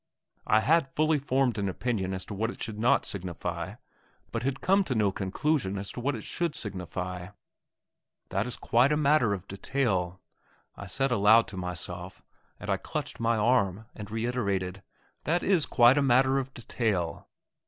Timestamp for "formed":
1.19-1.59